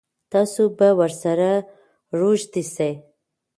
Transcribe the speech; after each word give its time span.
تاسو 0.31 0.61
به 0.77 0.89
ورسره 0.99 1.49
روږدي 2.19 2.63
سئ. 2.75 2.91